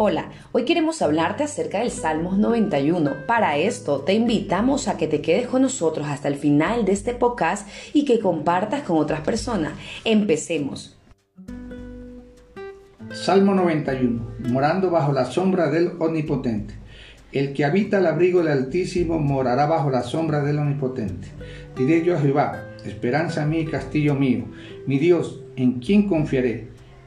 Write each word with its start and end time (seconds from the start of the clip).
Hola, 0.00 0.30
hoy 0.52 0.64
queremos 0.64 1.02
hablarte 1.02 1.42
acerca 1.42 1.80
del 1.80 1.90
Salmos 1.90 2.38
91. 2.38 3.26
Para 3.26 3.56
esto 3.56 4.02
te 4.02 4.14
invitamos 4.14 4.86
a 4.86 4.96
que 4.96 5.08
te 5.08 5.20
quedes 5.20 5.48
con 5.48 5.62
nosotros 5.62 6.06
hasta 6.06 6.28
el 6.28 6.36
final 6.36 6.84
de 6.84 6.92
este 6.92 7.14
podcast 7.14 7.68
y 7.92 8.04
que 8.04 8.20
compartas 8.20 8.82
con 8.82 8.98
otras 8.98 9.22
personas. 9.22 9.72
Empecemos. 10.04 10.96
Salmo 13.10 13.56
91. 13.56 14.22
Morando 14.50 14.88
bajo 14.88 15.12
la 15.12 15.24
sombra 15.24 15.68
del 15.68 15.90
Omnipotente. 15.98 16.74
El 17.32 17.52
que 17.52 17.64
habita 17.64 17.98
al 17.98 18.06
abrigo 18.06 18.38
del 18.38 18.52
Altísimo 18.52 19.18
morará 19.18 19.66
bajo 19.66 19.90
la 19.90 20.04
sombra 20.04 20.44
del 20.44 20.60
Omnipotente. 20.60 21.26
Diré 21.76 22.04
yo 22.04 22.16
a 22.16 22.20
Jehová, 22.20 22.68
esperanza 22.84 23.44
mía 23.44 23.62
y 23.62 23.66
castillo 23.66 24.14
mío, 24.14 24.44
mi 24.86 25.00
Dios, 25.00 25.42
¿en 25.56 25.80
quién 25.80 26.06
confiaré? 26.06 26.77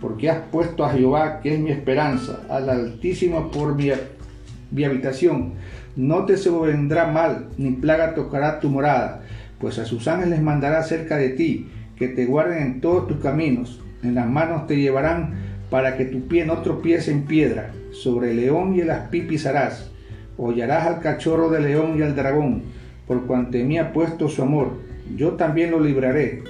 porque 0.00 0.30
has 0.30 0.38
puesto 0.50 0.84
a 0.84 0.90
Jehová, 0.90 1.40
que 1.40 1.54
es 1.54 1.60
mi 1.60 1.70
esperanza, 1.70 2.40
al 2.48 2.70
Altísimo 2.70 3.50
por 3.50 3.76
mi, 3.76 4.84
habitación. 4.84 5.54
No 5.94 6.24
te 6.24 6.36
sobrevendrá 6.36 7.06
mal, 7.06 7.48
ni 7.58 7.72
plaga 7.72 8.14
tocará 8.14 8.60
tu 8.60 8.70
morada, 8.70 9.22
pues 9.58 9.78
a 9.78 9.84
sus 9.84 10.08
ángeles 10.08 10.40
mandará 10.40 10.82
cerca 10.82 11.16
de 11.16 11.30
ti, 11.30 11.68
que 11.96 12.08
te 12.08 12.24
guarden 12.24 12.62
en 12.62 12.80
todos 12.80 13.08
tus 13.08 13.18
caminos. 13.18 13.80
En 14.02 14.14
las 14.14 14.26
manos 14.26 14.66
te 14.66 14.76
llevarán 14.76 15.34
para 15.68 15.98
que 15.98 16.06
tu 16.06 16.26
pie 16.26 16.46
no 16.46 16.62
tropiece 16.62 17.10
en 17.10 17.24
piedra. 17.26 17.72
Sobre 17.92 18.30
el 18.30 18.36
león 18.36 18.74
y 18.74 18.80
el 18.80 18.90
aspí 18.90 19.22
pisarás. 19.22 19.90
Hollarás 20.38 20.86
al 20.86 21.00
cachorro 21.00 21.50
del 21.50 21.64
león 21.64 21.98
y 21.98 22.02
al 22.02 22.16
dragón, 22.16 22.62
por 23.06 23.26
cuanto 23.26 23.58
en 23.58 23.68
mí 23.68 23.78
ha 23.78 23.92
puesto 23.92 24.28
su 24.28 24.42
amor. 24.42 24.78
Yo 25.16 25.32
también 25.32 25.70
lo 25.70 25.80
libraré. 25.80 26.42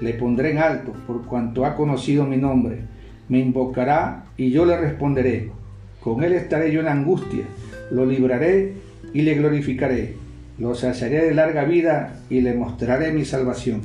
Le 0.00 0.14
pondré 0.14 0.50
en 0.50 0.58
alto, 0.58 0.92
por 1.06 1.24
cuanto 1.26 1.64
ha 1.64 1.76
conocido 1.76 2.24
mi 2.24 2.36
nombre 2.36 2.95
me 3.28 3.38
invocará 3.38 4.24
y 4.36 4.50
yo 4.50 4.64
le 4.64 4.76
responderé. 4.76 5.50
Con 6.00 6.22
él 6.22 6.34
estaré 6.34 6.70
yo 6.72 6.80
en 6.80 6.88
angustia, 6.88 7.44
lo 7.90 8.06
libraré 8.06 8.74
y 9.12 9.22
le 9.22 9.34
glorificaré. 9.34 10.14
Lo 10.58 10.74
saciaré 10.74 11.26
de 11.26 11.34
larga 11.34 11.64
vida 11.64 12.20
y 12.30 12.40
le 12.40 12.54
mostraré 12.54 13.12
mi 13.12 13.24
salvación. 13.24 13.82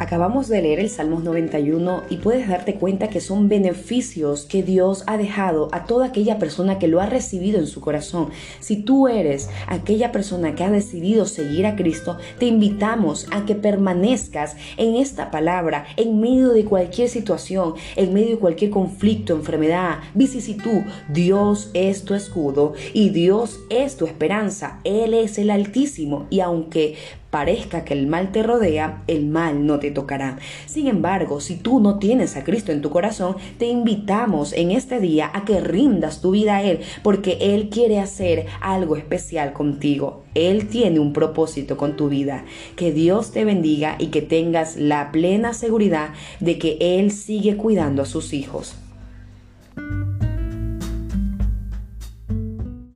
Acabamos 0.00 0.48
de 0.48 0.62
leer 0.62 0.80
el 0.80 0.88
Salmos 0.88 1.24
91 1.24 2.04
y 2.08 2.16
puedes 2.16 2.48
darte 2.48 2.76
cuenta 2.76 3.10
que 3.10 3.20
son 3.20 3.50
beneficios 3.50 4.46
que 4.46 4.62
Dios 4.62 5.04
ha 5.06 5.18
dejado 5.18 5.68
a 5.72 5.84
toda 5.84 6.06
aquella 6.06 6.38
persona 6.38 6.78
que 6.78 6.88
lo 6.88 7.02
ha 7.02 7.06
recibido 7.06 7.58
en 7.58 7.66
su 7.66 7.82
corazón. 7.82 8.30
Si 8.60 8.76
tú 8.76 9.08
eres 9.08 9.50
aquella 9.66 10.10
persona 10.10 10.54
que 10.54 10.64
ha 10.64 10.70
decidido 10.70 11.26
seguir 11.26 11.66
a 11.66 11.76
Cristo, 11.76 12.16
te 12.38 12.46
invitamos 12.46 13.26
a 13.30 13.44
que 13.44 13.54
permanezcas 13.54 14.56
en 14.78 14.96
esta 14.96 15.30
palabra 15.30 15.84
en 15.98 16.18
medio 16.18 16.54
de 16.54 16.64
cualquier 16.64 17.10
situación, 17.10 17.74
en 17.94 18.14
medio 18.14 18.30
de 18.30 18.38
cualquier 18.38 18.70
conflicto, 18.70 19.34
enfermedad, 19.34 19.98
vicisitud. 20.14 20.80
Dios 21.10 21.70
es 21.74 22.06
tu 22.06 22.14
escudo 22.14 22.72
y 22.94 23.10
Dios 23.10 23.60
es 23.68 23.98
tu 23.98 24.06
esperanza. 24.06 24.80
Él 24.84 25.12
es 25.12 25.36
el 25.36 25.50
Altísimo 25.50 26.26
y 26.30 26.40
aunque 26.40 26.96
parezca 27.30 27.84
que 27.84 27.94
el 27.94 28.06
mal 28.06 28.32
te 28.32 28.42
rodea, 28.42 29.02
el 29.06 29.26
mal 29.26 29.66
no 29.66 29.78
te 29.78 29.90
tocará. 29.90 30.38
Sin 30.66 30.86
embargo, 30.86 31.40
si 31.40 31.56
tú 31.56 31.80
no 31.80 31.98
tienes 31.98 32.36
a 32.36 32.44
Cristo 32.44 32.72
en 32.72 32.82
tu 32.82 32.90
corazón, 32.90 33.36
te 33.58 33.66
invitamos 33.66 34.52
en 34.52 34.70
este 34.72 35.00
día 35.00 35.30
a 35.32 35.44
que 35.44 35.60
rindas 35.60 36.20
tu 36.20 36.32
vida 36.32 36.56
a 36.56 36.62
Él, 36.62 36.80
porque 37.02 37.38
Él 37.40 37.68
quiere 37.70 38.00
hacer 38.00 38.46
algo 38.60 38.96
especial 38.96 39.52
contigo. 39.52 40.24
Él 40.34 40.68
tiene 40.68 41.00
un 41.00 41.12
propósito 41.12 41.76
con 41.76 41.96
tu 41.96 42.08
vida. 42.08 42.44
Que 42.76 42.92
Dios 42.92 43.32
te 43.32 43.44
bendiga 43.44 43.96
y 43.98 44.08
que 44.08 44.22
tengas 44.22 44.76
la 44.76 45.12
plena 45.12 45.54
seguridad 45.54 46.10
de 46.40 46.58
que 46.58 46.76
Él 46.80 47.10
sigue 47.10 47.56
cuidando 47.56 48.02
a 48.02 48.06
sus 48.06 48.32
hijos. 48.32 48.76